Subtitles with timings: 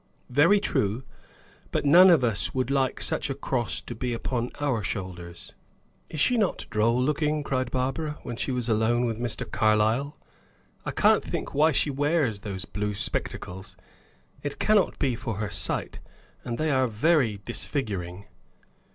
[0.31, 1.03] Very true;
[1.69, 5.53] but none of us would like such a cross to be upon our shoulders.
[6.09, 9.45] "Is she not droll looking?" cried Barbara, when she was alone with Mr.
[9.51, 10.17] Carlyle.
[10.87, 13.77] "I can't think why she wears those blue spectacles;
[14.41, 15.99] it cannot be for her sight,
[16.43, 18.25] and they are very disfiguring."